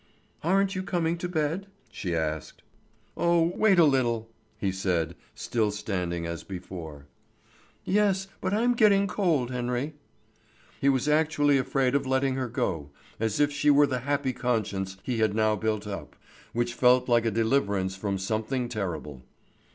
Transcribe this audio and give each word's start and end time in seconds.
"Aren't 0.43 0.73
you 0.73 0.81
coming 0.81 1.15
to 1.19 1.29
bed?" 1.29 1.67
she 1.91 2.15
asked. 2.15 2.63
"Oh, 3.15 3.53
wait 3.55 3.77
a 3.77 3.85
little!" 3.85 4.27
he 4.57 4.71
said, 4.71 5.13
still 5.35 5.69
standing 5.69 6.25
as 6.25 6.43
before. 6.43 7.05
"Yes, 7.85 8.27
but 8.41 8.51
I'm 8.51 8.73
getting 8.73 9.05
cold, 9.05 9.51
Henry." 9.51 9.93
He 10.79 10.89
was 10.89 11.07
actually 11.07 11.59
afraid 11.59 11.93
of 11.93 12.07
letting 12.07 12.33
her 12.33 12.47
go, 12.47 12.89
as 13.19 13.39
if 13.39 13.51
she 13.51 13.69
were 13.69 13.85
the 13.85 13.99
happy 13.99 14.33
conscience 14.33 14.97
he 15.03 15.19
had 15.19 15.35
now 15.35 15.55
built 15.55 15.85
up, 15.85 16.15
which 16.51 16.73
felt 16.73 17.07
like 17.07 17.27
a 17.27 17.29
deliverance 17.29 17.95
from 17.95 18.17
something 18.17 18.69
terrible. 18.69 19.21